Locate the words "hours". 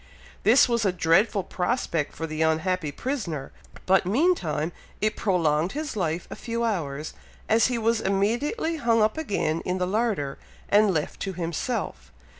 6.63-7.13